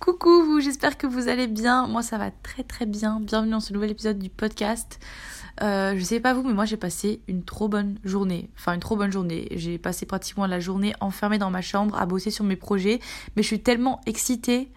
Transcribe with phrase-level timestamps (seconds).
[0.00, 1.86] Coucou vous, j'espère que vous allez bien.
[1.86, 3.20] Moi ça va très très bien.
[3.20, 4.98] Bienvenue dans ce nouvel épisode du podcast.
[5.60, 8.48] Euh, je sais pas vous, mais moi j'ai passé une trop bonne journée.
[8.56, 9.48] Enfin une trop bonne journée.
[9.50, 12.98] J'ai passé pratiquement la journée enfermée dans ma chambre à bosser sur mes projets.
[13.36, 14.72] Mais je suis tellement excitée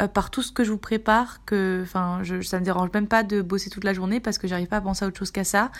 [0.00, 3.08] euh, par tout ce que je vous prépare que enfin je, ça me dérange même
[3.08, 5.30] pas de bosser toute la journée parce que j'arrive pas à penser à autre chose
[5.30, 5.70] qu'à ça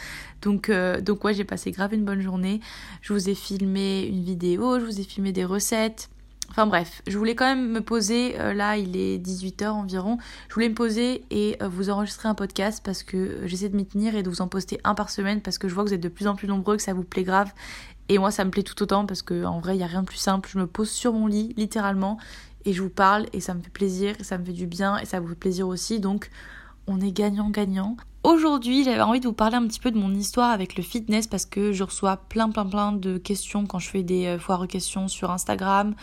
[0.43, 2.61] donc euh, donc ouais j'ai passé grave une bonne journée
[3.01, 6.11] je vous ai filmé une vidéo je vous ai filmé des recettes
[6.53, 10.19] Enfin bref, je voulais quand même me poser, euh, là il est 18h environ,
[10.51, 13.87] je voulais me poser et euh, vous enregistrer un podcast parce que j'essaie de m'y
[13.87, 15.95] tenir et de vous en poster un par semaine parce que je vois que vous
[15.95, 17.51] êtes de plus en plus nombreux, que ça vous plaît grave.
[18.11, 20.07] Et moi ça me plaît tout autant parce que vrai il n'y a rien de
[20.07, 22.19] plus simple, je me pose sur mon lit littéralement
[22.67, 25.07] et je vous parle et ça me fait plaisir ça me fait du bien et
[25.07, 26.29] ça vous fait plaisir aussi donc
[26.87, 27.97] on est gagnant-gagnant.
[28.25, 31.27] Aujourd'hui, j'avais envie de vous parler un petit peu de mon histoire avec le fitness
[31.27, 34.61] parce que je reçois plein plein plein de questions quand je fais des euh, foires
[34.61, 35.97] aux questions sur Instagram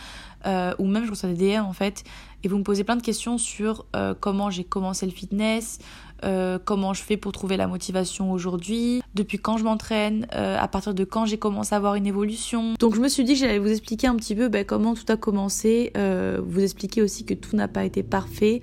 [0.44, 2.04] euh, ou même je reçois des DM en fait.
[2.44, 5.78] Et vous me posez plein de questions sur euh, comment j'ai commencé le fitness,
[6.24, 10.68] euh, comment je fais pour trouver la motivation aujourd'hui, depuis quand je m'entraîne, euh, à
[10.68, 12.74] partir de quand j'ai commencé à avoir une évolution?
[12.78, 15.04] Donc je me suis dit que j'allais vous expliquer un petit peu ben, comment tout
[15.08, 18.60] a commencé, euh, vous expliquer aussi que tout n'a pas été parfait,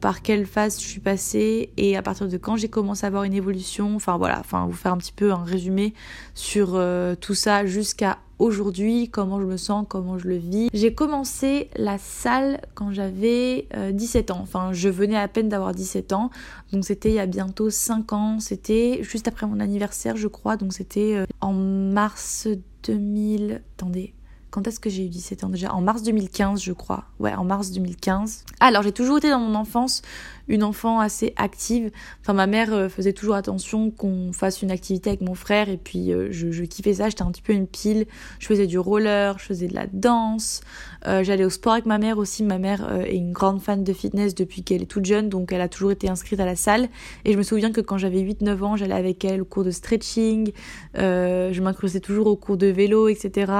[0.00, 3.24] par quelle phase je suis passée et à partir de quand j'ai commencé à avoir
[3.24, 3.94] une évolution.
[3.94, 5.94] Enfin voilà, enfin vous faire un petit peu un résumé
[6.34, 6.80] sur
[7.20, 10.68] tout ça jusqu'à aujourd'hui, comment je me sens, comment je le vis.
[10.72, 14.40] J'ai commencé la salle quand j'avais 17 ans.
[14.42, 16.30] Enfin, je venais à peine d'avoir 17 ans.
[16.72, 18.40] Donc c'était il y a bientôt 5 ans.
[18.40, 20.56] C'était juste après mon anniversaire, je crois.
[20.56, 22.48] Donc c'était euh, en mars
[22.84, 23.62] 2000.
[23.76, 24.14] Attendez.
[24.50, 25.74] Quand est-ce que j'ai eu 17 ans déjà?
[25.74, 27.04] En mars 2015, je crois.
[27.18, 28.44] Ouais, en mars 2015.
[28.60, 30.00] Alors, j'ai toujours été dans mon enfance
[30.48, 31.90] une enfant assez active.
[32.20, 35.76] Enfin, ma mère euh, faisait toujours attention qu'on fasse une activité avec mon frère et
[35.76, 37.08] puis euh, je, je, kiffais ça.
[37.08, 38.06] J'étais un petit peu une pile.
[38.38, 40.62] Je faisais du roller, je faisais de la danse.
[41.06, 42.42] Euh, j'allais au sport avec ma mère aussi.
[42.42, 45.60] Ma mère est une grande fan de fitness depuis qu'elle est toute jeune, donc elle
[45.60, 46.88] a toujours été inscrite à la salle.
[47.24, 49.70] Et je me souviens que quand j'avais 8-9 ans, j'allais avec elle au cours de
[49.70, 50.52] stretching.
[50.94, 53.52] je m'incrustais toujours au cours de vélo, etc.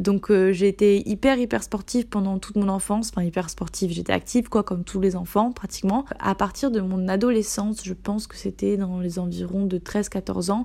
[0.00, 3.10] Donc j'ai été hyper hyper sportive pendant toute mon enfance.
[3.10, 7.08] Enfin hyper sportive, j'étais active quoi, comme tous les enfants pratiquement à partir de mon
[7.08, 10.64] adolescence, je pense que c'était dans les environs de 13-14 ans,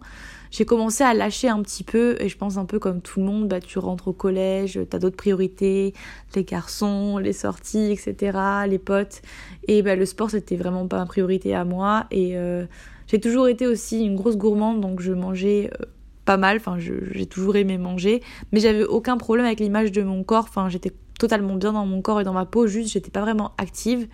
[0.52, 3.26] j'ai commencé à lâcher un petit peu et je pense un peu comme tout le
[3.26, 5.94] monde, bah, tu rentres au collège, tu as d'autres priorités,
[6.36, 8.38] les garçons, les sorties, etc.,
[8.68, 9.24] les potes.
[9.68, 12.06] Et bah, le sport, c'était vraiment pas ma priorité à moi.
[12.12, 12.66] Et euh,
[13.08, 15.72] j'ai toujours été aussi une grosse gourmande, donc je mangeais...
[15.82, 15.86] Euh,
[16.26, 20.24] pas mal, enfin j'ai toujours aimé manger, mais j'avais aucun problème avec l'image de mon
[20.24, 23.22] corps, enfin j'étais totalement bien dans mon corps et dans ma peau, juste j'étais pas
[23.22, 24.08] vraiment active.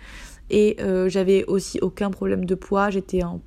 [0.50, 3.40] Et euh, j'avais aussi aucun problème de poids, j'étais en,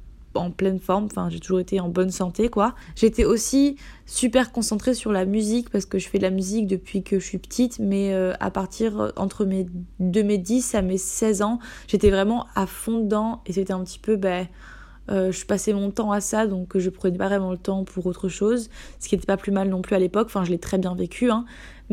[0.58, 2.74] pleine forme, enfin j'ai toujours été en bonne santé quoi.
[2.96, 3.76] J'étais aussi
[4.08, 7.26] super concentrée sur la musique parce que je fais de la musique depuis que je
[7.26, 9.68] suis petite, mais euh, à partir entre mes,
[10.00, 13.84] de mes 10 à mes 16 ans, j'étais vraiment à fond dedans et c'était un
[13.84, 14.16] petit peu...
[14.16, 14.48] Ben,
[15.12, 18.06] euh, je passais mon temps à ça, donc je prenais pas vraiment le temps pour
[18.06, 20.28] autre chose, ce qui n'était pas plus mal non plus à l'époque.
[20.28, 21.46] Enfin, je l'ai très bien vécu, hein.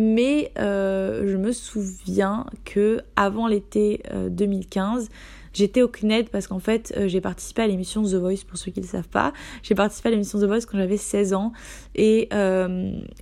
[0.03, 5.07] Mais euh, je me souviens que avant l'été 2015, euh,
[5.53, 8.71] j'étais au CNED parce qu'en fait, euh, j'ai participé à l'émission The Voice, pour ceux
[8.71, 9.35] qui ne le savent pas.
[9.63, 11.53] J'ai participé à l'émission The Voice quand j'avais 16 ans
[11.95, 12.31] et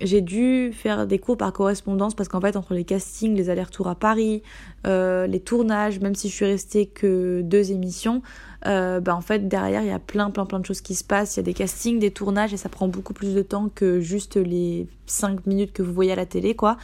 [0.01, 3.89] j'ai dû faire des cours par correspondance parce qu'en fait, entre les castings, les allers-retours
[3.89, 4.45] à Paris,
[4.85, 8.23] les tournages, même si je suis restée que deux émissions,
[8.67, 11.05] euh, bah en fait derrière il y a plein plein plein de choses qui se
[11.05, 13.71] passent, il y a des castings, des tournages et ça prend beaucoup plus de temps
[13.73, 16.77] que juste les 5 minutes que vous voyez à la télé quoi.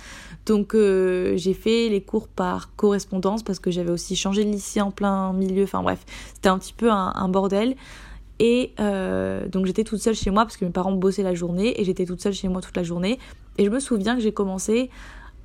[0.47, 4.81] Donc euh, j'ai fait les cours par correspondance parce que j'avais aussi changé de lycée
[4.81, 5.99] en plein milieu, enfin bref,
[6.35, 7.75] c'était un petit peu un, bordel.
[8.39, 11.81] Et euh, donc j'étais toute seule chez moi parce que mes parents bossaient la journée
[11.81, 13.19] et j'étais toute seule chez moi toute la journée.
[13.59, 14.91] Et je me souviens que j'ai commencé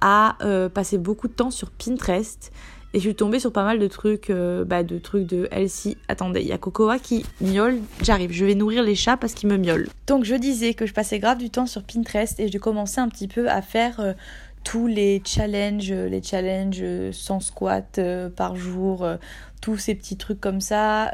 [0.02, 0.38] à
[0.74, 2.52] passer beaucoup de temps sur Pinterest
[2.94, 5.98] et je suis tombée sur pas mal de trucs, euh, bah, de trucs de Elsie.
[6.08, 7.80] Attendez, il y a Cocoa qui miaule.
[8.02, 9.88] J'arrive, je vais nourrir les chats parce qu'ils me miaulent.
[10.08, 13.10] Donc je disais que je passais grave du temps sur Pinterest et je commençais un
[13.10, 14.14] petit peu à faire euh,
[14.64, 19.08] tous les challenges, les challenges sans squat euh, par jour,
[19.62, 21.12] tous ces petits trucs comme ça,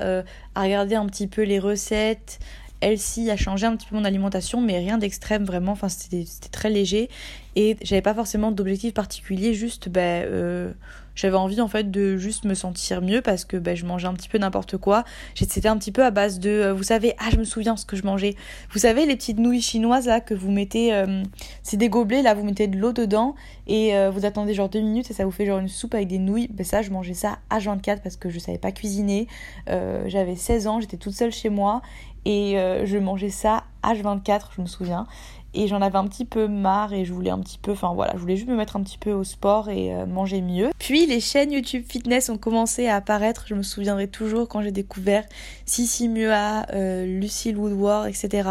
[0.55, 2.39] à regarder un petit peu les recettes.
[2.81, 5.71] Elsie a changé un petit peu mon alimentation, mais rien d'extrême vraiment.
[5.71, 7.09] Enfin, c'était très léger.
[7.55, 10.71] Et j'avais pas forcément d'objectif particulier, juste ben, euh,
[11.15, 14.13] j'avais envie en fait de juste me sentir mieux parce que ben, je mangeais un
[14.13, 15.03] petit peu n'importe quoi.
[15.33, 17.85] C'était un petit peu à base de, euh, vous savez, ah je me souviens ce
[17.85, 18.35] que je mangeais.
[18.71, 21.23] Vous savez les petites nouilles chinoises là que vous mettez, euh,
[21.63, 23.35] c'est des gobelets là, vous mettez de l'eau dedans
[23.67, 26.19] et vous attendez genre deux minutes et ça vous fait genre une soupe avec des
[26.19, 26.47] nouilles.
[26.49, 29.27] Ben ça je mangeais ça à 24 parce que je savais pas cuisiner.
[29.67, 31.81] j'avais 16 ans, j'étais toute seule chez moi
[32.25, 35.07] et je mangeais ça H24, je me souviens
[35.55, 38.13] et j'en avais un petit peu marre et je voulais un petit peu, enfin voilà,
[38.15, 40.69] je voulais juste me mettre un petit peu au sport et euh, manger mieux.
[40.79, 44.71] Puis les chaînes YouTube Fitness ont commencé à apparaître, je me souviendrai toujours quand j'ai
[44.71, 45.23] découvert
[45.65, 48.49] Sissi Mua, euh, Lucille Woodward, etc.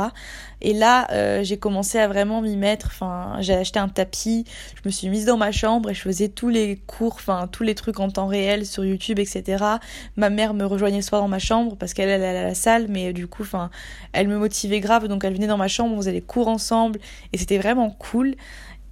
[0.65, 2.87] Et là, euh, j'ai commencé à vraiment m'y mettre.
[2.87, 6.29] Enfin, j'ai acheté un tapis, je me suis mise dans ma chambre et je faisais
[6.29, 9.63] tous les cours, enfin tous les trucs en temps réel sur YouTube, etc.
[10.17, 12.87] Ma mère me rejoignait le soir dans ma chambre parce qu'elle allait à la salle,
[12.89, 13.69] mais du coup, enfin,
[14.15, 16.99] elle me motivait grave, donc elle venait dans ma chambre, on faisait les cours ensemble
[17.35, 18.35] et c'était vraiment cool.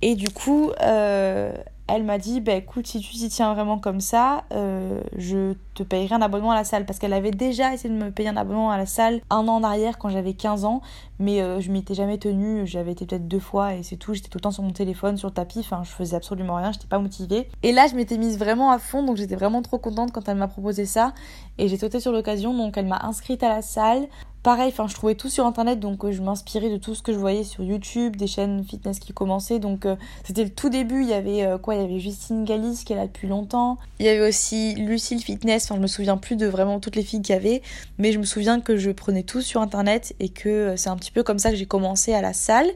[0.02, 1.54] Et du coup, euh,
[1.94, 5.82] elle m'a dit bah écoute si tu t'y tiens vraiment comme ça euh, je te
[5.82, 6.86] payerai un abonnement à la salle.
[6.86, 9.56] Parce qu'elle avait déjà essayé de me payer un abonnement à la salle un an
[9.56, 10.80] en arrière quand j'avais 15 ans.
[11.18, 12.66] Mais euh, je m'y étais jamais tenue.
[12.66, 14.14] J'avais été peut-être deux fois et c'est tout.
[14.14, 15.58] J'étais tout le temps sur mon téléphone sur le tapis.
[15.60, 16.72] Enfin je faisais absolument rien.
[16.72, 17.48] J'étais pas motivée.
[17.62, 19.02] Et là je m'étais mise vraiment à fond.
[19.02, 21.12] Donc j'étais vraiment trop contente quand elle m'a proposé ça.
[21.58, 22.54] Et j'ai sauté sur l'occasion.
[22.54, 24.08] Donc elle m'a inscrite à la salle
[24.42, 27.18] pareil, je trouvais tout sur internet donc euh, je m'inspirais de tout ce que je
[27.18, 31.08] voyais sur YouTube, des chaînes fitness qui commençaient donc euh, c'était le tout début, il
[31.08, 33.78] y avait euh, quoi, il y avait Justine Galis qui est là depuis longtemps.
[34.00, 37.02] Il y avait aussi Lucille Fitness, enfin je me souviens plus de vraiment toutes les
[37.02, 37.62] filles qu'il y avait,
[37.98, 41.12] mais je me souviens que je prenais tout sur internet et que c'est un petit
[41.12, 42.70] peu comme ça que j'ai commencé à la salle.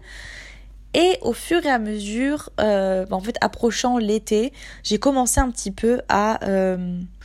[0.95, 5.71] Et au fur et à mesure, bah, en fait, approchant l'été, j'ai commencé un petit
[5.71, 6.39] peu à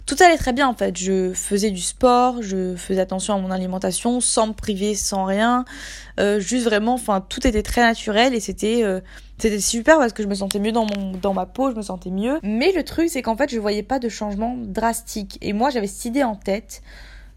[0.05, 0.97] tout allait très bien en fait.
[0.97, 5.65] Je faisais du sport, je faisais attention à mon alimentation, sans me priver, sans rien.
[6.19, 8.99] Euh, juste vraiment, enfin, tout était très naturel et c'était euh,
[9.59, 10.85] super parce que je me sentais mieux dans
[11.21, 12.39] dans ma peau, je me sentais mieux.
[12.43, 15.37] Mais le truc, c'est qu'en fait, je voyais pas de changement drastique.
[15.41, 16.81] Et moi, j'avais cette idée en tête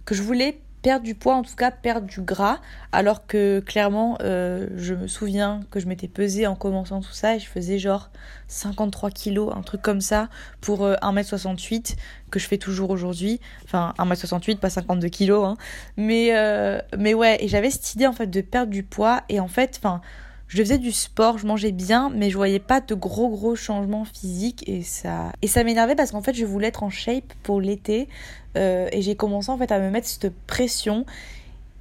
[0.05, 2.58] que je voulais perdre du poids, en tout cas perdre du gras,
[2.92, 7.36] alors que clairement, euh, je me souviens que je m'étais pesée en commençant tout ça
[7.36, 8.10] et je faisais genre
[8.48, 10.28] 53 kilos, un truc comme ça,
[10.60, 11.94] pour 1m68, euh,
[12.31, 13.40] que je fais toujours aujourd'hui.
[13.64, 15.56] Enfin, 1m68, pas 52 kilos, hein.
[15.96, 19.40] Mais, euh, mais ouais, et j'avais cette idée en fait de perdre du poids et
[19.40, 20.02] en fait, enfin
[20.49, 24.05] je faisais du sport, je mangeais bien, mais je voyais pas de gros gros changements
[24.05, 27.61] physiques et ça et ça m'énervait parce qu'en fait je voulais être en shape pour
[27.61, 28.08] l'été
[28.56, 31.06] euh, et j'ai commencé en fait à me mettre cette pression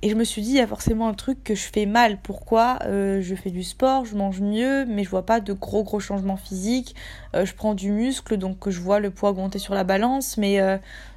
[0.01, 2.18] et je me suis dit il y a forcément un truc que je fais mal.
[2.21, 5.83] Pourquoi euh, je fais du sport, je mange mieux, mais je vois pas de gros
[5.83, 6.94] gros changements physiques.
[7.36, 10.60] Euh, je prends du muscle donc je vois le poids augmenter sur la balance, mais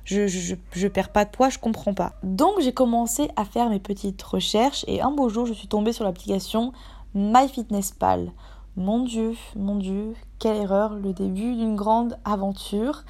[0.05, 2.15] je, je, je, perds pas de poids, je comprends pas.
[2.23, 5.93] Donc j'ai commencé à faire mes petites recherches et un beau jour je suis tombée
[5.93, 6.73] sur l'application
[7.17, 8.31] MyFitnessPal.
[8.77, 13.05] Mon Dieu, mon Dieu, quelle erreur, le début d'une grande aventure.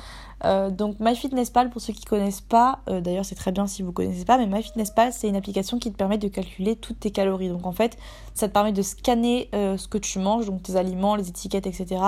[0.45, 3.83] Euh, donc MyFitnessPal, pour ceux qui ne connaissent pas, euh, d'ailleurs c'est très bien si
[3.83, 7.01] vous ne connaissez pas, mais MyFitnessPal c'est une application qui te permet de calculer toutes
[7.01, 7.49] tes calories.
[7.49, 7.99] Donc en fait,
[8.33, 11.67] ça te permet de scanner euh, ce que tu manges, donc tes aliments, les étiquettes,
[11.67, 12.01] etc.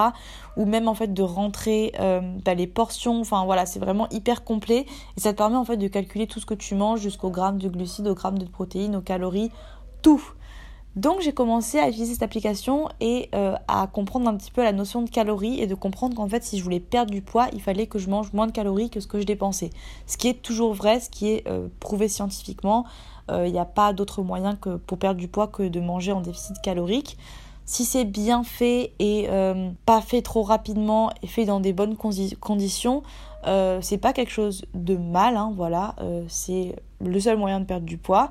[0.56, 1.92] Ou même en fait de rentrer
[2.44, 4.86] bah, les portions, enfin voilà, c'est vraiment hyper complet.
[5.16, 7.58] Et ça te permet en fait de calculer tout ce que tu manges jusqu'au gramme
[7.58, 9.50] de glucides, au gramme de protéines, aux calories,
[10.02, 10.22] tout.
[10.98, 14.72] Donc j'ai commencé à utiliser cette application et euh, à comprendre un petit peu la
[14.72, 17.62] notion de calories et de comprendre qu'en fait si je voulais perdre du poids, il
[17.62, 19.70] fallait que je mange moins de calories que ce que je dépensais.
[20.08, 22.84] Ce qui est toujours vrai, ce qui est euh, prouvé scientifiquement.
[23.30, 26.10] Euh, il n'y a pas d'autre moyen que pour perdre du poids que de manger
[26.10, 27.16] en déficit calorique.
[27.64, 29.28] Si c'est bien fait et
[29.84, 33.02] pas fait trop rapidement et fait dans des bonnes conditions,
[33.44, 35.94] c'est pas quelque chose de mal, hein, voilà,
[36.28, 38.30] c'est le seul moyen de perdre du poids.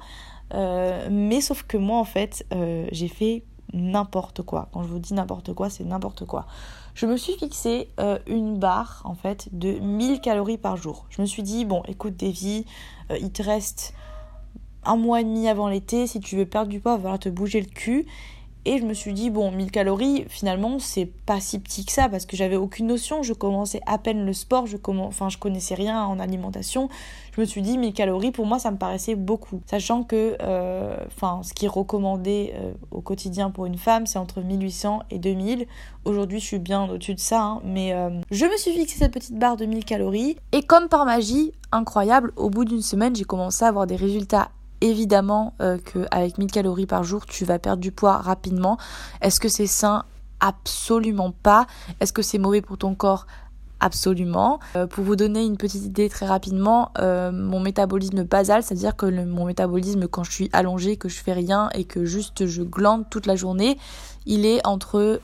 [0.54, 4.70] Euh, mais sauf que moi, en fait, euh, j'ai fait n'importe quoi.
[4.72, 6.46] Quand je vous dis n'importe quoi, c'est n'importe quoi.
[6.94, 11.06] Je me suis fixé euh, une barre, en fait, de 1000 calories par jour.
[11.10, 12.66] Je me suis dit, bon, écoute, Davy,
[13.20, 13.94] il te reste
[14.84, 16.08] un mois et demi avant l'été.
[16.08, 18.06] Si tu veux perdre du poids, va falloir te bouger le cul.
[18.66, 22.10] Et je me suis dit, bon, 1000 calories, finalement, c'est pas si petit que ça
[22.10, 23.24] parce que j'avais aucune notion.
[23.24, 26.90] Je commençais à peine le sport, je, enfin, je connaissais rien en alimentation.
[27.34, 29.62] Je me suis dit, 1000 calories, pour moi, ça me paraissait beaucoup.
[29.68, 30.98] Sachant que, euh,
[31.44, 35.66] ce qui est recommandé euh, au quotidien pour une femme, c'est entre 1800 et 2000.
[36.04, 39.14] Aujourd'hui, je suis bien au-dessus de ça, hein, mais euh, je me suis fixé cette
[39.14, 40.38] petite barre de 1000 calories.
[40.52, 44.50] Et comme par magie, incroyable, au bout d'une semaine, j'ai commencé à avoir des résultats
[44.82, 48.78] évidemment euh, qu'avec 1000 calories par jour, tu vas perdre du poids rapidement.
[49.22, 50.04] Est-ce que c'est sain?
[50.40, 51.66] Absolument pas.
[52.00, 53.26] Est-ce que c'est mauvais pour ton corps?
[53.80, 54.60] Absolument.
[54.76, 59.06] Euh, pour vous donner une petite idée très rapidement, euh, mon métabolisme basal, c'est-à-dire que
[59.06, 63.10] mon métabolisme quand je suis allongée, que je fais rien et que juste je glande
[63.10, 63.78] toute la journée,
[64.26, 65.22] il est entre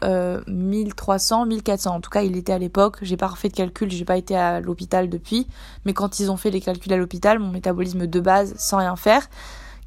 [0.47, 1.95] 1300 1400.
[1.95, 2.97] En tout cas, il était à l'époque.
[3.01, 5.47] J'ai pas refait de calcul, j'ai pas été à l'hôpital depuis,
[5.85, 8.95] mais quand ils ont fait les calculs à l'hôpital, mon métabolisme de base sans rien
[8.95, 9.27] faire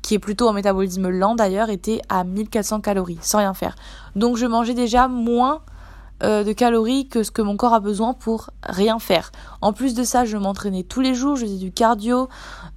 [0.06, 3.75] qui est plutôt un métabolisme lent d'ailleurs, était à 1400 calories, sans rien faire.
[4.14, 5.62] Donc je mangeais déjà moins
[6.23, 9.32] euh, de calories que ce que mon corps a besoin pour rien faire.
[9.61, 12.28] En plus de ça, je m'entraînais tous les jours, je faisais du cardio,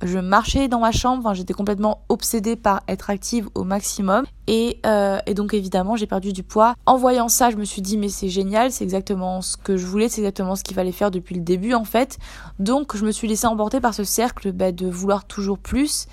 [0.03, 4.25] je marchais dans ma chambre, enfin, j'étais complètement obsédée par être active au maximum.
[4.48, 6.75] Et, euh, et donc évidemment, j'ai perdu du poids.
[6.86, 9.86] En voyant ça, je me suis dit mais c'est génial, c'est exactement ce que je
[9.86, 12.17] voulais, c'est exactement ce qu'il fallait faire depuis le début en fait.
[12.60, 16.08] Donc je me suis laissée emporter par ce cercle bah, de vouloir toujours plus.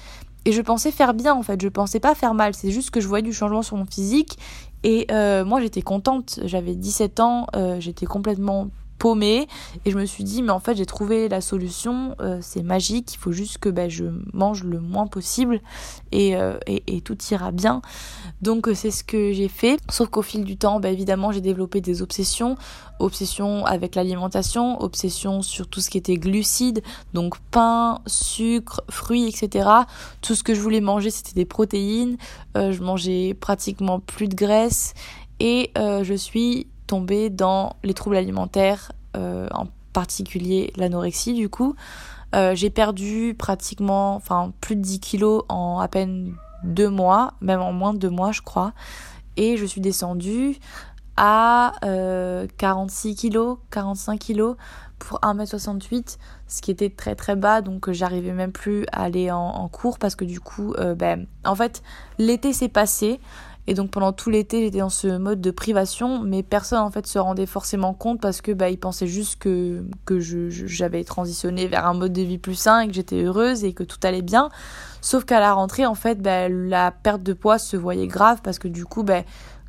[0.44, 3.00] Et je pensais faire bien en fait, je pensais pas faire mal, c'est juste que
[3.00, 4.38] je voyais du changement sur mon physique
[4.86, 9.46] et euh, moi j'étais contente, j'avais 17 ans, euh, j'étais complètement paumée
[9.84, 13.14] et je me suis dit mais en fait j'ai trouvé la solution euh, c'est magique
[13.14, 15.60] il faut juste que ben, je mange le moins possible
[16.12, 16.58] et, euh,
[17.04, 17.82] tout ira bien.
[18.42, 19.78] Donc euh, c'est ce que j'ai fait.
[19.90, 22.56] Sauf qu'au fil du temps ben, évidemment j'ai développé des obsessions.
[22.98, 29.68] Obsession avec l'alimentation obsession sur tout ce qui était glucides donc pain sucre fruits etc
[30.22, 32.16] tout ce que je voulais manger c'était des protéines.
[32.54, 34.94] Je mangeais pratiquement plus de graisse.
[35.38, 41.74] Et je suis tombée dans les troubles alimentaires, euh, en particulier l'anorexie du coup.
[42.34, 47.60] Euh, j'ai perdu pratiquement, enfin plus de 10 kilos en à peine deux mois, même
[47.60, 48.72] en moins de deux mois je crois.
[49.36, 50.56] Et je suis descendue
[51.16, 51.72] à
[52.58, 54.56] 46 euh, kilos, 45 kilos
[54.98, 59.68] pour 1m68, ce qui était très très bas, donc j'arrivais même plus à aller en,
[59.68, 61.82] cours parce que du coup, ben, en fait,
[62.18, 63.20] l'été s'est passé,
[63.66, 67.06] et donc pendant tout l'été, j'étais dans ce mode de privation, mais personne en fait
[67.06, 69.82] se rendait forcément compte parce que bah ils pensaient juste que
[70.50, 73.82] j'avais transitionné vers un mode de vie plus sain et que j'étais heureuse et que
[73.82, 74.50] tout allait bien.
[75.00, 78.58] Sauf qu'à la rentrée, en fait, bah, la perte de poids se voyait grave parce
[78.58, 79.22] que du coup, bah,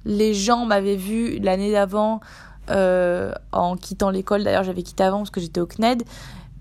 [0.06, 2.22] les gens m'avaient vu l'année d'avant
[2.70, 4.44] euh, en quittant l'école.
[4.44, 6.04] D'ailleurs, j'avais quitté avant parce que j'étais au CNED.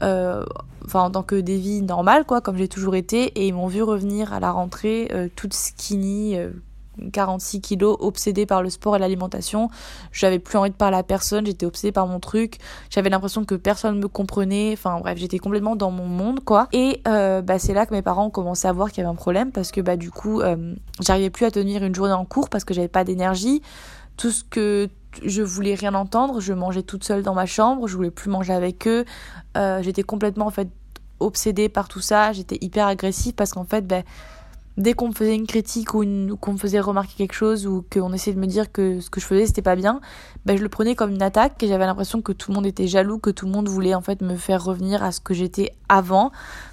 [0.03, 0.45] Euh,
[0.85, 3.67] enfin en tant que des vies normales quoi comme j'ai toujours été et ils m'ont
[3.67, 6.37] vu revenir à la rentrée euh, toute skinny
[7.13, 9.69] 46 kilos, obsédée par le sport et l'alimentation.
[10.13, 12.59] J'avais plus envie de parler à personne, j'étais obsédée par mon truc.
[12.91, 14.73] J'avais l'impression que personne me comprenait.
[14.73, 16.69] Enfin bref, j'étais complètement dans mon monde quoi.
[16.73, 19.13] Et euh, bah, c'est là que mes parents ont commencé à voir qu'il y avait
[19.13, 22.25] un problème parce que bah du coup, euh, j'arrivais plus à tenir une journée en
[22.25, 23.63] cours parce que j'avais pas d'énergie.
[24.17, 24.89] Tout ce que
[25.25, 28.53] je voulais rien entendre, je mangeais toute seule dans ma chambre, je voulais plus manger
[28.53, 29.05] avec eux.
[29.57, 30.69] Euh, j'étais complètement en fait
[31.21, 34.05] obsédée par tout ça, j'étais hyper agressive parce qu'en fait, ben
[34.77, 36.05] dès qu'on me faisait une critique ou,
[36.41, 39.21] qu'on me faisait remarquer quelque chose ou qu'on essayait de me dire que ce que
[39.21, 40.01] je faisais c'était pas bien,
[40.45, 42.87] ben je le prenais comme une attaque et j'avais l'impression que tout le monde était
[42.87, 45.73] jaloux, que tout le monde voulait en fait me faire revenir à ce que j'étais
[45.89, 46.31] avant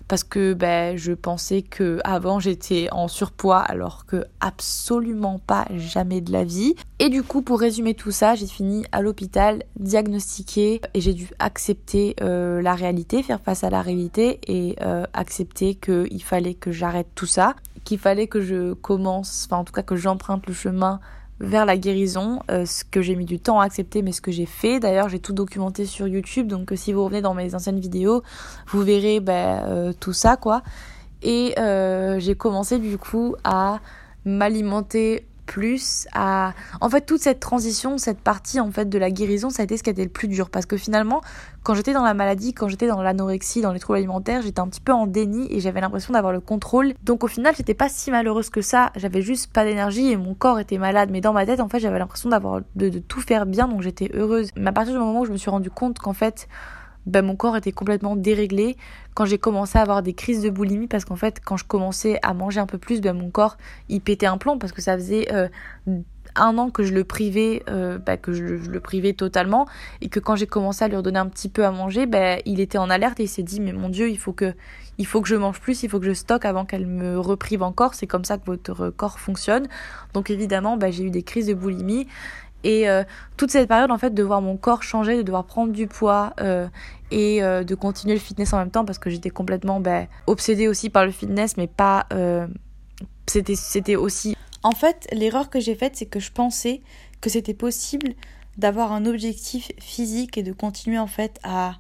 [0.07, 6.21] parce que ben je pensais que avant j'étais en surpoids alors que absolument pas jamais
[6.21, 6.75] de la vie.
[6.99, 11.29] Et du coup pour résumer tout ça, j'ai fini à l'hôpital diagnostiquée et j'ai dû
[11.39, 16.71] accepter euh, la réalité, faire face à la réalité et euh, accepter qu'il fallait que
[16.71, 20.53] j'arrête tout ça qu'il fallait que je commence, enfin en tout cas que j'emprunte le
[20.53, 20.99] chemin
[21.39, 24.31] vers la guérison, euh, ce que j'ai mis du temps à accepter, mais ce que
[24.31, 24.79] j'ai fait.
[24.79, 28.23] D'ailleurs, j'ai tout documenté sur YouTube, donc euh, si vous revenez dans mes anciennes vidéos,
[28.67, 30.63] vous verrez ben, euh, tout ça, quoi.
[31.21, 31.55] Et
[32.19, 33.79] j'ai commencé du coup à
[34.25, 39.49] m'alimenter plus à en fait toute cette transition cette partie en fait de la guérison
[39.49, 40.49] ça a été ce qui a été le plus dur.
[40.49, 41.21] Parce que finalement
[41.63, 44.67] quand j'étais dans la maladie quand j'étais dans l'anorexie dans les troubles alimentaires j'étais un
[44.67, 46.93] petit peu en déni et j'avais l'impression d'avoir le contrôle.
[47.03, 48.91] Donc au final j'étais pas si malheureuse que ça.
[48.95, 51.09] J'avais juste pas d'énergie et mon corps était malade.
[51.11, 53.67] Mais dans ma tête en fait j'avais l'impression d'avoir de, tout faire bien.
[53.67, 54.49] Donc j'étais heureuse.
[54.55, 56.47] Mais à partir du moment où je me suis rendu compte qu'en fait
[57.05, 58.77] ben, mon corps était complètement déréglé.
[59.13, 62.19] Quand j'ai commencé à avoir des crises de boulimie, parce qu'en fait, quand je commençais
[62.23, 63.57] à manger un peu plus, ben, mon corps,
[63.89, 65.47] il pétait un plomb, parce que ça faisait euh,
[66.35, 69.67] un an que je le privais, euh, ben, que je, le privais totalement,
[70.01, 72.59] et que quand j'ai commencé à lui redonner un petit peu à manger, ben, il
[72.59, 74.53] était en alerte et il s'est dit, mais mon Dieu, il faut que,
[74.97, 77.63] il faut que je mange plus, il faut que je stocke avant qu'elle me reprive
[77.63, 77.95] encore.
[77.95, 79.67] C'est comme ça que votre corps fonctionne.
[80.13, 82.07] Donc évidemment, ben, j'ai eu des crises de boulimie.
[82.63, 83.03] Et euh,
[83.37, 86.33] toute cette période, en fait, de voir mon corps changer, de devoir prendre du poids
[86.39, 86.67] euh,
[87.11, 90.67] et euh, de continuer le fitness en même temps, parce que j'étais complètement ben, obsédée
[90.67, 92.07] aussi par le fitness, mais pas.
[93.27, 94.35] c'était, c'était aussi.
[94.63, 96.81] En fait, l'erreur que j'ai faite, c'est que je pensais
[97.19, 98.13] que c'était possible
[98.57, 101.73] d'avoir un objectif physique et de continuer en fait à,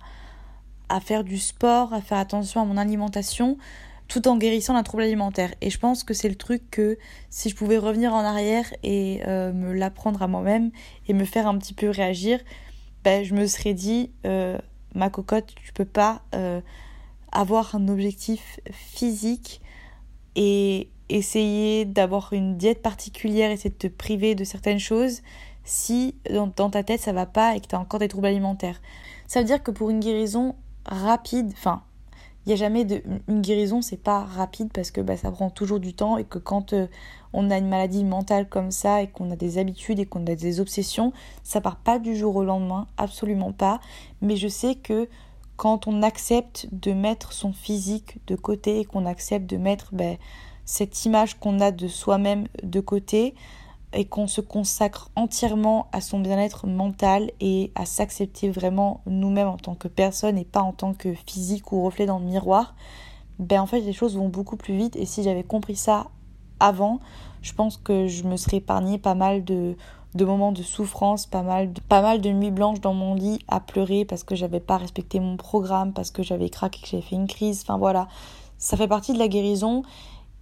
[0.89, 3.57] à faire du sport, à faire attention à mon alimentation,
[4.07, 5.53] tout en guérissant d'un trouble alimentaire.
[5.61, 6.97] Et je pense que c'est le truc que
[7.29, 10.71] si je pouvais revenir en arrière et euh, me l'apprendre à moi-même
[11.07, 12.39] et me faire un petit peu réagir,
[13.03, 14.57] ben, je me serais dit, euh,
[14.93, 16.61] ma cocotte, tu peux pas euh,
[17.31, 19.61] avoir un objectif physique
[20.35, 25.21] et essayer d'avoir une diète particulière, essayer de te priver de certaines choses
[25.63, 28.81] si dans, ta tête ça va pas et que tu as encore des troubles alimentaires.
[29.27, 30.55] Ça veut dire que pour une guérison
[30.85, 31.83] rapide, enfin,
[32.45, 32.85] il n'y a jamais.
[33.27, 36.39] Une guérison, c'est pas rapide parce que bah, ça prend toujours du temps et que
[36.39, 36.87] quand euh,
[37.31, 40.35] on a une maladie mentale comme ça et qu'on a des habitudes et qu'on a
[40.35, 43.79] des obsessions, ça part pas du jour au lendemain, absolument pas.
[44.21, 45.07] Mais je sais que
[45.55, 50.17] quand on accepte de mettre son physique de côté et qu'on accepte de mettre ben,
[50.65, 53.35] cette image qu'on a de soi-même de côté,
[53.93, 59.57] et qu'on se consacre entièrement à son bien-être mental et à s'accepter vraiment nous-mêmes en
[59.57, 62.75] tant que personne et pas en tant que physique ou reflet dans le miroir,
[63.39, 64.95] ben en fait les choses vont beaucoup plus vite.
[64.95, 66.07] Et si j'avais compris ça
[66.59, 66.99] avant,
[67.41, 69.75] je pense que je me serais épargné pas mal de,
[70.19, 73.59] moments de souffrance, pas mal de, pas mal de nuits blanches dans mon lit à
[73.59, 77.15] pleurer parce que j'avais pas respecté mon programme, parce que j'avais craqué, que j'avais fait
[77.15, 78.07] une crise, enfin voilà.
[78.57, 79.83] Ça fait partie de la guérison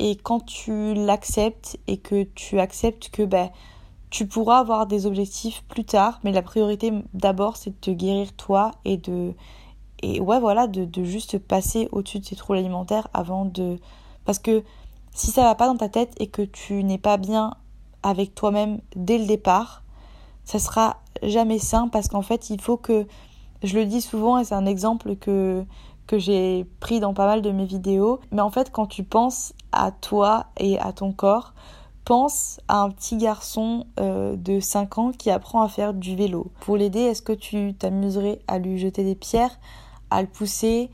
[0.02, 3.52] et quand tu l'acceptes et que tu acceptes que ben,
[4.10, 8.34] tu pourras avoir des objectifs plus tard, mais la priorité d'abord c'est de te guérir
[8.34, 9.36] toi et de
[10.02, 13.78] et ouais voilà de, de juste passer au-dessus de tes troubles alimentaires avant de
[14.26, 14.64] parce que
[15.14, 17.54] si ça va pas dans ta tête et que tu n'es pas bien
[18.02, 19.84] avec toi-même dès le départ,
[20.46, 23.06] ça sera jamais sain parce qu'en fait il faut que
[23.62, 25.64] je le dis souvent et c'est un exemple que
[26.12, 28.20] que j'ai pris dans pas mal de mes vidéos.
[28.32, 31.54] Mais en fait, quand tu penses à toi et à ton corps,
[32.04, 36.52] pense à un petit garçon euh, de 5 ans qui apprend à faire du vélo.
[36.60, 39.58] Pour l'aider, est-ce que tu t'amuserais à lui jeter des pierres,
[40.10, 40.92] à le pousser,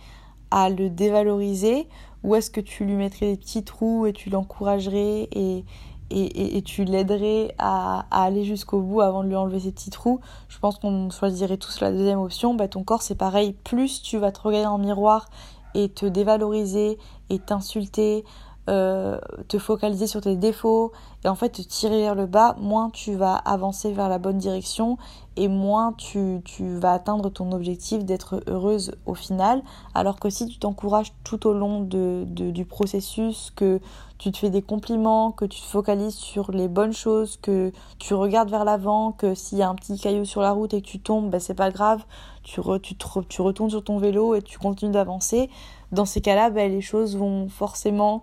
[0.51, 1.87] à le dévaloriser?
[2.23, 5.65] Ou est-ce que tu lui mettrais des petits trous et tu l'encouragerais et,
[6.09, 10.57] et, tu l'aiderais à, aller jusqu'au bout avant de lui enlever ses petits trous, je
[10.59, 12.53] pense qu'on choisirait tous la deuxième option.
[12.53, 13.53] Bah, ton corps, c'est pareil.
[13.63, 15.27] Plus tu vas te regarder en miroir
[15.73, 16.97] et te dévaloriser
[17.29, 18.23] et t'insulter,
[18.69, 20.91] euh, te focaliser sur tes défauts
[21.23, 24.37] et en fait te tirer vers le bas, moins tu vas avancer vers la bonne
[24.37, 24.97] direction
[25.37, 29.61] et moins tu, vas atteindre ton objectif d'être heureuse au final.
[29.95, 33.79] Alors que si tu t'encourages tout au long du processus, que
[34.17, 38.15] tu te fais des compliments, que tu te focalises sur les bonnes choses, que tu
[38.15, 40.87] regardes vers l'avant, que s'il y a un petit caillou sur la route et que
[40.87, 42.03] tu tombes, ben c'est pas grave,
[42.43, 45.49] tu retournes sur ton vélo et tu continues d'avancer.
[45.91, 48.21] Dans ces cas-là, ben, les choses vont forcément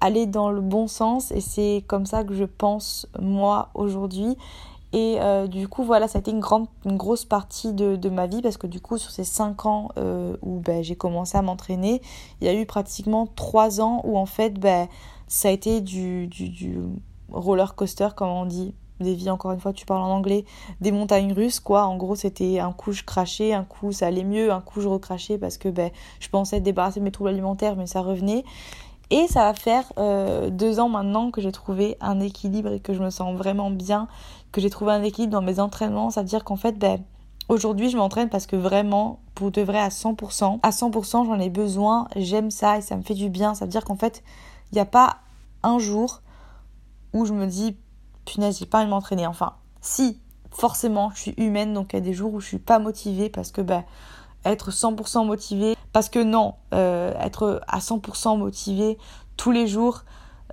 [0.00, 4.36] aller dans le bon sens et c'est comme ça que je pense moi aujourd'hui.
[4.92, 8.40] Et euh, du coup, voilà, ça a été une, grande, grosse partie de, ma vie
[8.40, 12.00] parce que du coup, sur ces 5 ans euh, où ben, j'ai commencé à m'entraîner,
[12.40, 14.88] il y a eu pratiquement 3 ans où en fait, ben,
[15.28, 16.78] ça a été du, du,
[17.30, 18.74] roller coaster, comme on dit.
[18.98, 20.46] Des vies, encore une fois, tu parles en anglais,
[20.80, 21.84] des montagnes russes, quoi.
[21.84, 24.88] En gros, c'était un coup je crachais, un coup ça allait mieux, un coup je
[24.88, 28.44] recrachais parce que ben, je pensais être débarrassée de mes troubles alimentaires, mais ça revenait.
[29.10, 32.92] Et ça va faire euh, deux ans maintenant que j'ai trouvé un équilibre et que
[32.92, 34.08] je me sens vraiment bien,
[34.50, 36.10] que j'ai trouvé un équilibre dans mes entraînements.
[36.10, 37.00] C'est-à-dire qu'en fait, ben,
[37.48, 41.50] aujourd'hui, je m'entraîne parce que vraiment, pour de vrai, à 100%, à 100%, j'en ai
[41.50, 43.54] besoin, j'aime ça et ça me fait du bien.
[43.54, 44.24] Ça veut dire qu'en fait,
[44.72, 45.18] il n'y a pas
[45.62, 46.22] un jour
[47.12, 47.76] où je me dis,
[48.24, 49.26] punaise, j'ai pas envie de m'entraîner.
[49.28, 50.18] Enfin, si,
[50.50, 53.28] forcément, je suis humaine, donc il y a des jours où je suis pas motivée
[53.28, 53.84] parce que, ben,
[54.50, 55.76] être 100% motivé.
[55.92, 58.98] Parce que non, euh, être à 100% motivé
[59.36, 60.04] tous les jours,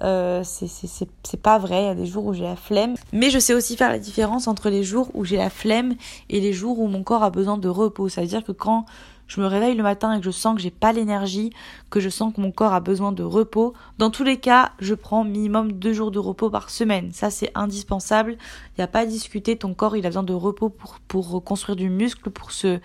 [0.01, 1.83] euh, c'est pas vrai.
[1.83, 2.95] Il y a des jours où j'ai la flemme.
[3.11, 5.95] Mais je sais aussi faire la différence entre les jours où j'ai la flemme
[6.29, 8.09] et les jours où mon corps a besoin de repos.
[8.09, 8.85] Ça veut dire que quand
[9.27, 11.51] je me réveille le matin et que je sens que j'ai pas l'énergie,
[11.89, 14.93] que je sens que mon corps a besoin de repos, dans tous les cas, je
[14.93, 17.11] prends minimum deux jours de repos par semaine.
[17.13, 18.33] Ça, c'est indispensable.
[18.33, 19.57] Il n'y a pas à discuter.
[19.57, 22.79] Ton corps, il a besoin de repos pour, pour du muscle, pour se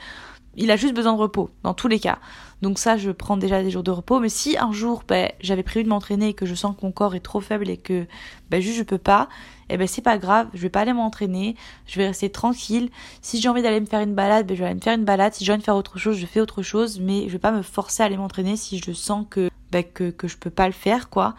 [0.58, 2.18] il a juste besoin de repos, dans tous les cas.
[2.62, 4.18] Donc ça, je prends déjà des jours de repos.
[4.20, 6.92] Mais si un jour, ben, j'avais prévu de m'entraîner et que je sens que mon
[6.92, 8.06] corps est trop faible et que
[8.50, 9.28] ben, juste je peux pas,
[9.70, 11.54] eh ben c'est pas grave, je vais pas aller m'entraîner,
[11.86, 12.90] je vais rester tranquille.
[13.22, 15.04] Si j'ai envie d'aller me faire une balade, ben, je vais aller me faire une
[15.04, 15.34] balade.
[15.34, 16.98] Si j'ai envie de faire autre chose, je fais autre chose.
[17.00, 20.10] Mais je vais pas me forcer à aller m'entraîner si je sens que, ben, que,
[20.10, 21.34] que je peux pas le faire, quoi.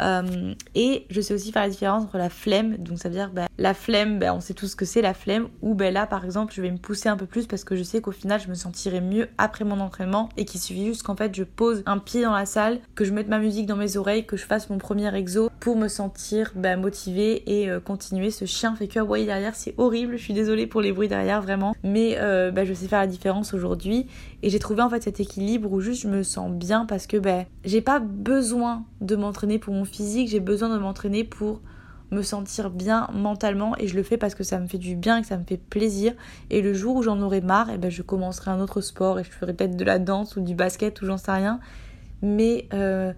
[0.00, 3.30] Euh, et je sais aussi faire la différence entre la flemme, donc ça veut dire
[3.32, 6.06] bah, la flemme, bah, on sait tous ce que c'est la flemme, ou ben là
[6.06, 8.40] par exemple je vais me pousser un peu plus parce que je sais qu'au final
[8.40, 11.82] je me sentirai mieux après mon entraînement et qu'il suffit juste qu'en fait je pose
[11.86, 14.44] un pied dans la salle, que je mette ma musique dans mes oreilles, que je
[14.44, 18.30] fasse mon premier exo pour me sentir bah, motivée et euh, continuer.
[18.30, 21.42] Ce chien fait que aboyer derrière, c'est horrible, je suis désolée pour les bruits derrière
[21.42, 24.06] vraiment, mais euh, je sais faire la différence aujourd'hui
[24.42, 27.16] et j'ai trouvé en fait cet équilibre où juste je me sens bien parce que
[27.64, 31.60] j'ai pas besoin de m'entraîner pour mon physique, j'ai besoin de m'entraîner pour
[32.10, 35.18] me sentir bien mentalement et je le fais parce que ça me fait du bien
[35.18, 36.12] et que ça me fait plaisir.
[36.50, 39.24] Et le jour où j'en aurai marre, eh ben je commencerai un autre sport et
[39.24, 41.60] je ferai peut-être de la danse ou du basket ou j'en sais rien.
[42.22, 43.12] Mais euh,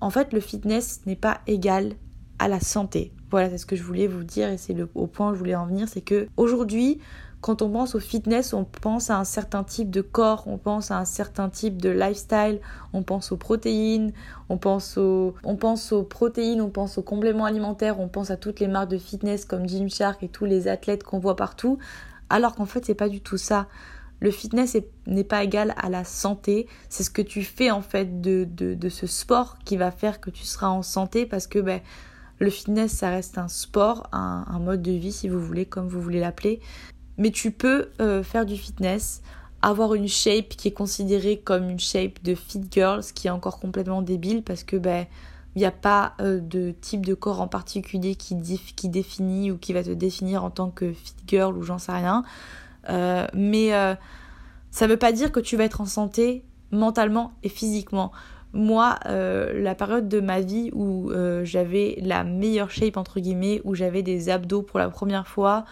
[0.00, 1.92] en fait, le fitness n'est pas égal
[2.38, 3.12] à la santé.
[3.30, 5.54] Voilà, c'est ce que je voulais vous dire et c'est au point où je voulais
[5.54, 6.98] en venir, c'est que aujourd'hui,
[7.40, 10.90] quand on pense au fitness, on pense à un certain type de corps, on pense
[10.90, 12.60] à un certain type de lifestyle,
[12.92, 14.12] on pense aux protéines,
[14.50, 18.36] on pense aux, on pense aux protéines, on pense aux compléments alimentaires, on pense à
[18.36, 21.78] toutes les marques de fitness comme Gymshark et tous les athlètes qu'on voit partout,
[22.28, 23.68] alors qu'en fait c'est pas du tout ça.
[24.22, 24.76] Le fitness
[25.06, 28.88] n'est pas égal à la santé, c'est ce que tu fais en fait de, de,
[28.90, 31.80] ce sport qui va faire que tu seras en santé parce que ben,
[32.38, 35.88] le fitness ça reste un sport, un, un mode de vie si vous voulez, comme
[35.88, 36.60] vous voulez l'appeler.
[37.20, 39.20] Mais tu peux euh, faire du fitness,
[39.60, 43.30] avoir une shape qui est considérée comme une shape de fit girl, ce qui est
[43.30, 45.04] encore complètement débile parce que ben
[45.54, 48.34] il n'y a pas euh, de type de corps en particulier qui,
[48.88, 52.24] définit ou qui va te définir en tant que fit girl ou j'en sais rien.
[52.88, 53.70] Euh, mais
[54.70, 58.12] ça ne veut pas dire que tu vas être en santé mentalement et physiquement.
[58.54, 61.10] Moi, la période de ma vie où
[61.42, 65.66] j'avais la meilleure shape entre guillemets, où j'avais des abdos pour la première fois,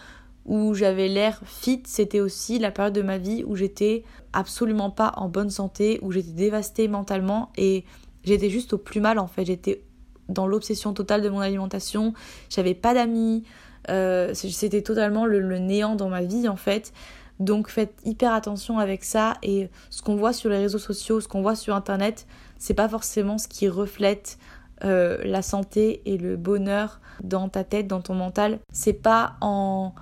[0.49, 5.13] où j'avais l'air fit, c'était aussi la période de ma vie où j'étais absolument pas
[5.15, 7.85] en bonne santé, où j'étais dévastée mentalement et
[8.23, 9.45] j'étais juste au plus mal en fait.
[9.45, 9.83] J'étais
[10.27, 12.13] dans l'obsession totale de mon alimentation,
[12.49, 13.43] j'avais pas d'amis,
[13.89, 16.93] euh, c'était totalement le, néant dans ma vie en fait.
[17.39, 21.27] Donc faites hyper attention avec ça et ce qu'on voit sur les réseaux sociaux, ce
[21.27, 22.25] qu'on voit sur internet,
[22.57, 24.39] c'est pas forcément ce qui reflète
[24.83, 28.59] euh, la santé et le bonheur dans ta tête, dans ton mental.
[28.73, 29.93] C'est pas en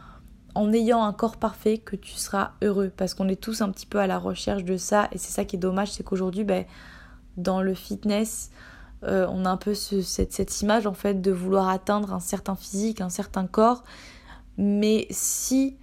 [0.58, 2.91] en ayant un corps parfait que tu seras heureux.
[2.96, 5.08] Parce qu'on est tous un petit peu à la recherche de ça.
[5.12, 6.65] Et c'est ça qui est dommage c'est qu'aujourd'hui ben,
[7.38, 8.50] dans le fitness
[9.04, 13.02] euh, on a un peu cette, image en fait de vouloir atteindre un certain physique
[13.02, 13.84] un certain corps.
[14.58, 15.78] Mais si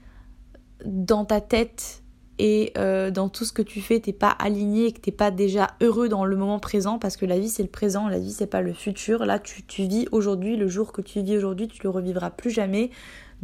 [0.85, 2.03] dans ta tête
[2.41, 5.31] et euh, dans tout ce que tu fais t'es pas aligné et que t'es pas
[5.31, 8.33] déjà heureux dans le moment présent parce que la vie c'est le présent la vie
[8.33, 9.25] c'est pas le futur.
[9.25, 12.51] Là tu, tu vis aujourd'hui le jour que tu vis aujourd'hui tu le revivras plus
[12.51, 12.91] jamais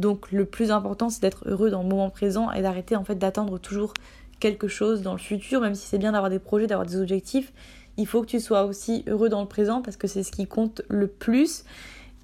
[0.01, 3.15] donc le plus important c'est d'être heureux dans le moment présent et d'arrêter en fait
[3.15, 3.93] d'attendre toujours
[4.41, 7.53] quelque chose dans le futur, même si c'est bien d'avoir des projets, d'avoir des objectifs,
[7.97, 10.47] il faut que tu sois aussi heureux dans le présent parce que c'est ce qui
[10.47, 11.63] compte le plus.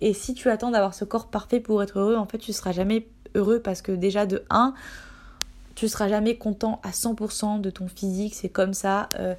[0.01, 2.71] Et si tu attends d'avoir ce corps parfait pour être heureux, en fait tu seras
[2.71, 4.73] jamais heureux parce que déjà de 1,
[5.75, 9.09] tu seras jamais content à 100% de ton physique, c'est comme ça.
[9.19, 9.35] Euh,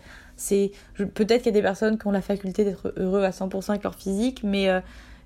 [1.15, 3.83] peut-être qu'il y a des personnes qui ont la faculté d'être heureux à 100% avec
[3.83, 4.81] leur physique, mais euh,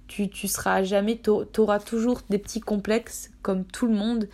[0.08, 4.28] tu, tu seras jamais, tu auras toujours des petits complexes comme tout le monde.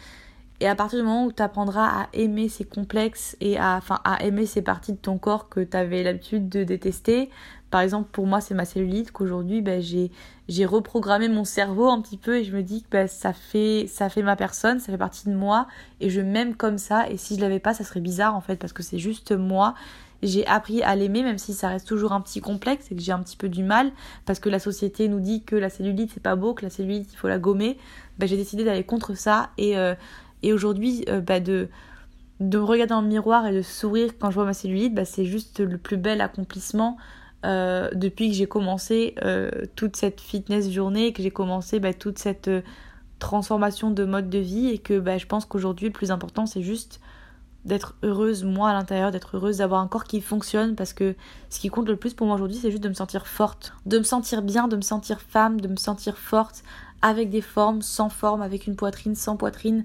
[0.61, 4.01] Et à partir du moment où tu apprendras à aimer ces complexes et à, enfin,
[4.05, 7.31] à aimer ces parties de ton corps que tu avais l'habitude de détester,
[7.71, 10.11] par exemple pour moi c'est ma cellulite qu'aujourd'hui ben, j'ai,
[10.49, 13.87] j'ai reprogrammé mon cerveau un petit peu et je me dis que ben, ça, fait,
[13.89, 15.69] ça fait ma personne, ça fait partie de moi
[16.01, 18.57] et je m'aime comme ça et si je l'avais pas ça serait bizarre en fait
[18.57, 19.75] parce que c'est juste moi
[20.23, 23.13] j'ai appris à l'aimer, même si ça reste toujours un petit complexe et que j'ai
[23.13, 23.93] un petit peu du mal,
[24.27, 27.13] parce que la société nous dit que la cellulite c'est pas beau, que la cellulite
[27.13, 27.79] il faut la gommer.
[28.19, 29.95] Bah, j'ai décidé d'aller contre ça et, euh,
[30.45, 31.69] aujourd'hui euh, bah, de,
[32.41, 35.05] de me regarder dans le miroir et de sourire quand je vois ma cellulite, bah,
[35.05, 36.97] c'est juste le plus bel accomplissement
[37.47, 39.15] euh, depuis que j'ai commencé
[39.77, 42.51] toute cette fitness journée, que j'ai commencé bah, toute cette
[43.21, 46.63] transformation de mode de vie et que bah, je pense qu'aujourd'hui le plus important c'est
[46.63, 47.01] juste
[47.65, 51.15] d'être heureuse moi à l'intérieur, d'être heureuse d'avoir un corps qui fonctionne parce que
[51.51, 53.99] ce qui compte le plus pour moi aujourd'hui c'est juste de me sentir forte, de
[53.99, 56.63] me sentir bien, de me sentir femme, de me sentir forte
[57.03, 59.85] avec des formes, sans forme, avec une poitrine, sans poitrine,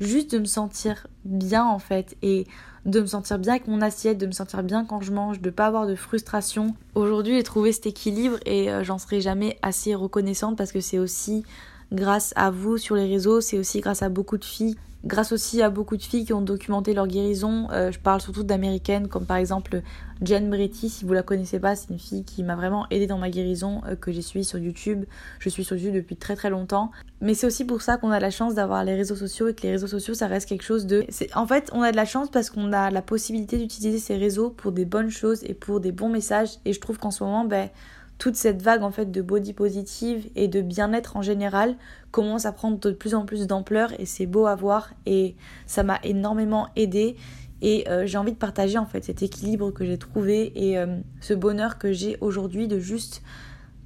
[0.00, 2.46] juste de me sentir bien en fait et
[2.84, 5.50] de me sentir bien avec mon assiette, de me sentir bien quand je mange, de
[5.50, 6.74] pas avoir de frustration.
[6.94, 10.98] Aujourd'hui, j'ai trouvé cet équilibre et euh, j'en serai jamais assez reconnaissante parce que c'est
[10.98, 11.44] aussi
[11.92, 14.76] grâce à vous sur les réseaux, c'est aussi grâce à beaucoup de filles
[15.06, 17.68] grâce aussi à beaucoup de filles qui ont documenté leur guérison.
[17.70, 19.82] Euh, je parle surtout d'américaines, comme par exemple
[20.22, 23.18] Jen Bretty, si vous la connaissez pas, c'est une fille qui m'a vraiment aidée dans
[23.18, 25.04] ma guérison, euh, que j'ai suivie sur YouTube.
[25.38, 26.90] Je suis sur YouTube depuis très très longtemps.
[27.20, 29.62] Mais c'est aussi pour ça qu'on a la chance d'avoir les réseaux sociaux et que
[29.62, 31.04] les réseaux sociaux, ça reste quelque chose de...
[31.34, 34.50] En fait, on a de la chance parce qu'on a la possibilité d'utiliser ces réseaux
[34.50, 36.50] pour des bonnes choses et pour des bons messages.
[36.64, 37.70] Et je trouve qu'en ce moment, ben
[38.18, 41.76] toute cette vague en fait de body positive et de bien-être en général
[42.10, 45.82] commence à prendre de plus en plus d'ampleur et c'est beau à voir et ça
[45.82, 47.16] m'a énormément aidé
[47.62, 50.98] et euh, j'ai envie de partager en fait cet équilibre que j'ai trouvé et euh,
[51.20, 53.22] ce bonheur que j'ai aujourd'hui de juste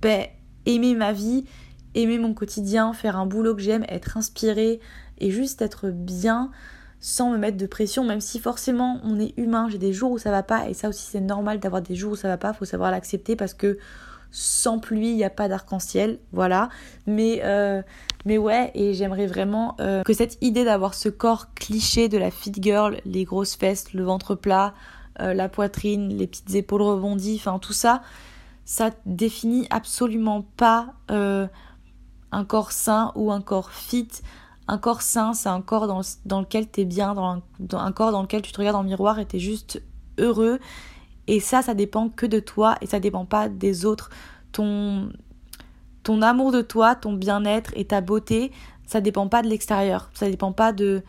[0.00, 0.26] ben,
[0.66, 1.44] aimer ma vie,
[1.94, 4.80] aimer mon quotidien, faire un boulot que j'aime, être inspirée
[5.18, 6.50] et juste être bien
[7.02, 10.18] sans me mettre de pression, même si forcément on est humain, j'ai des jours où
[10.18, 12.52] ça va pas et ça aussi c'est normal d'avoir des jours où ça va pas,
[12.52, 13.78] faut savoir l'accepter parce que
[14.30, 16.68] sans pluie, il n'y a pas d'arc-en-ciel, voilà.
[17.06, 17.82] Mais, euh,
[18.24, 22.30] mais ouais, et j'aimerais vraiment euh, que cette idée d'avoir ce corps cliché de la
[22.30, 24.74] fit girl, les grosses fesses, le ventre plat,
[25.20, 28.02] euh, la poitrine, les petites épaules rebondies, enfin tout ça,
[28.64, 34.08] ça définit absolument pas un corps sain ou un corps fit.
[34.68, 37.78] Un corps sain, c'est un corps dans, dans lequel tu es bien, dans un, dans
[37.78, 39.82] un corps dans lequel tu te regardes le miroir et tu es juste
[40.18, 40.60] heureux
[41.26, 44.10] et ça, ça dépend que de toi et ça dépend pas des autres.
[44.52, 45.10] Ton,
[46.02, 48.50] ton amour de toi, ton bien-être et ta beauté,
[48.86, 50.10] ça dépend pas de l'extérieur.
[50.14, 51.02] Ça dépend pas de,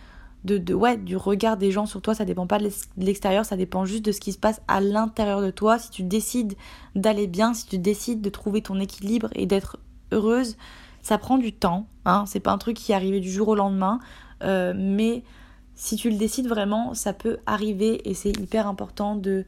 [0.43, 3.85] de, ouais, du regard des gens sur toi, ça dépend pas de l'extérieur, ça dépend
[3.85, 5.79] juste de ce qui se passe à l'intérieur de toi.
[5.79, 6.53] Si tu décides
[6.95, 9.77] d'aller bien, si tu décides de trouver ton équilibre et d'être
[10.11, 10.57] heureuse,
[11.01, 11.87] ça prend du temps.
[12.05, 12.25] Hein.
[12.27, 13.99] C'est pas un truc qui est arrivé du jour au lendemain,
[14.43, 15.23] euh, mais
[15.75, 19.45] si tu le décides vraiment, ça peut arriver et c'est hyper important de,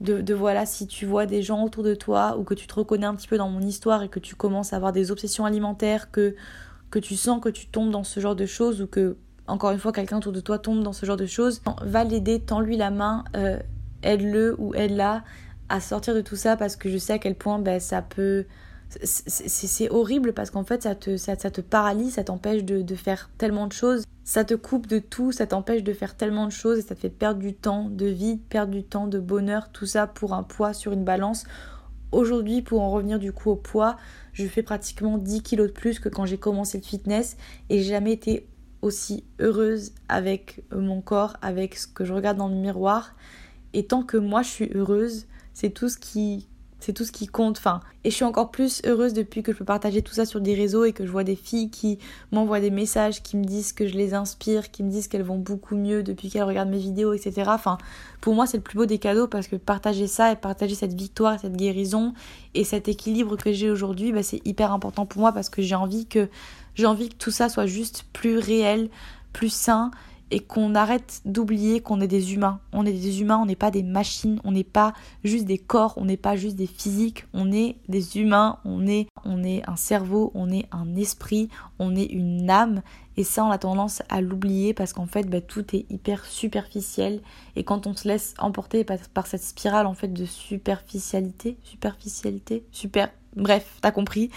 [0.00, 3.06] de, voilà, si tu vois des gens autour de toi ou que tu te reconnais
[3.06, 6.10] un petit peu dans mon histoire et que tu commences à avoir des obsessions alimentaires,
[6.10, 6.34] que,
[6.90, 9.78] que tu sens que tu tombes dans ce genre de choses ou que, encore une
[9.78, 12.90] fois, quelqu'un autour de toi tombe dans ce genre de choses, va l'aider, tends-lui la
[12.90, 13.58] main, euh,
[14.02, 15.24] aide-le ou aide-la
[15.68, 18.44] à sortir de tout ça parce que je sais à quel point ben, ça peut
[19.02, 23.66] c'est horrible parce qu'en fait ça te, ça, te paralyse, ça t'empêche de, faire tellement
[23.66, 26.82] de choses, ça te coupe de tout, ça t'empêche de faire tellement de choses et
[26.82, 30.06] ça te fait perdre du temps de vie, perdre du temps de bonheur, tout ça
[30.06, 31.44] pour un poids sur une balance.
[32.12, 33.96] Aujourd'hui, pour en revenir du coup au poids,
[34.32, 37.36] je fais pratiquement 10 kilos de plus que quand j'ai commencé le fitness
[37.68, 38.48] et j'ai jamais été
[38.82, 43.16] aussi heureuse avec mon corps, avec ce que je regarde dans le miroir.
[43.72, 46.48] Et tant que moi je suis heureuse, c'est tout ce qui
[46.86, 47.58] c'est tout ce qui compte.
[47.58, 50.40] Enfin, et je suis encore plus heureuse depuis que je peux partager tout ça sur
[50.40, 51.98] des réseaux et que je vois des filles qui
[52.30, 55.38] m'envoient des messages, qui me disent que je les inspire, qui me disent qu'elles vont
[55.38, 57.42] beaucoup mieux depuis qu'elles regardent mes vidéos, etc.
[57.48, 57.76] Enfin,
[58.20, 60.94] pour moi, c'est le plus beau des cadeaux parce que partager ça et partager cette
[60.94, 62.14] victoire, cette guérison
[62.54, 65.74] et cet équilibre que j'ai aujourd'hui, bah, c'est hyper important pour moi parce que j'ai
[65.74, 66.28] envie que
[66.76, 68.90] j'ai envie que tout ça soit juste plus réel,
[69.32, 69.90] plus sain
[70.30, 72.60] et qu'on arrête d'oublier qu'on est des humains.
[72.72, 75.94] On est des humains, on n'est pas des machines, on n'est pas juste des corps,
[75.96, 79.76] on n'est pas juste des physiques, on est des humains, on est, on est un
[79.76, 82.82] cerveau, on est un esprit, on est une âme.
[83.16, 87.20] Et ça, on a tendance à l'oublier parce qu'en fait, bah, tout est hyper superficiel.
[87.54, 93.10] Et quand on se laisse emporter par, cette spirale en fait de superficialité, superficialité, super,
[93.36, 94.30] bref, t'as compris,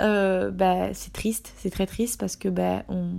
[0.00, 3.10] euh, bah, c'est triste, c'est très triste parce que bah, on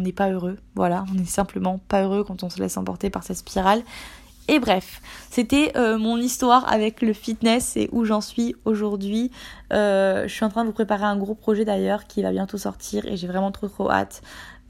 [0.00, 0.56] n'est pas heureux.
[0.74, 3.82] Voilà, on est simplement pas heureux quand on se laisse emporter par cette spirale.
[4.48, 9.32] Et bref, c'était euh, mon histoire avec le fitness et où j'en suis aujourd'hui.
[9.72, 12.56] Euh, je suis en train de vous préparer un gros projet d'ailleurs qui va bientôt
[12.56, 14.22] sortir et j'ai vraiment trop trop hâte.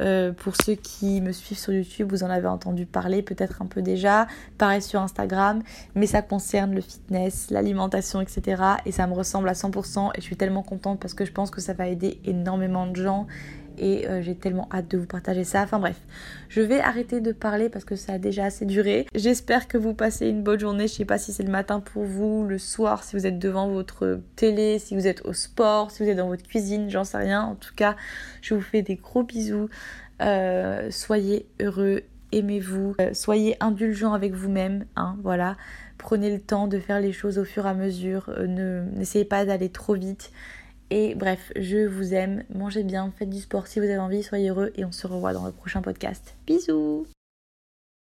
[0.02, 3.66] Euh, pour ceux qui me suivent sur YouTube, vous en avez entendu parler peut-être un
[3.66, 4.26] peu déjà,
[4.58, 5.62] pareil sur Instagram,
[5.94, 8.62] mais ça concerne le fitness, l'alimentation, etc.
[8.84, 11.50] Et ça me ressemble à 100% et je suis tellement contente parce que je pense
[11.50, 13.26] que ça va aider énormément de gens
[13.78, 15.62] et euh, j'ai tellement hâte de vous partager ça.
[15.62, 16.00] Enfin bref,
[16.48, 19.06] je vais arrêter de parler parce que ça a déjà assez duré.
[19.14, 20.88] J'espère que vous passez une bonne journée.
[20.88, 23.68] Je sais pas si c'est le matin pour vous, le soir, si vous êtes devant
[23.68, 27.18] votre télé, si vous êtes au sport, si vous êtes dans votre cuisine, j'en sais
[27.18, 27.42] rien.
[27.42, 27.96] En tout cas,
[28.42, 29.68] je vous fais des gros bisous.
[30.22, 35.56] Euh, soyez heureux, aimez-vous, euh, soyez indulgents avec vous-même, hein, voilà.
[35.98, 39.44] Prenez le temps de faire les choses au fur et à mesure, ne n'essayez pas
[39.44, 40.30] d'aller trop vite.
[40.90, 44.50] Et bref, je vous aime, mangez bien, faites du sport si vous avez envie, soyez
[44.50, 46.36] heureux et on se revoit dans le prochain podcast.
[46.46, 47.06] Bisous